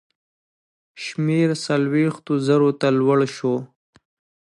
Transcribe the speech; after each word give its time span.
شمېر 1.03 1.49
څلوېښتو 1.65 2.33
زرو 2.47 2.69
ته 2.79 2.87
لوړ 2.99 3.19
شو. 3.35 3.55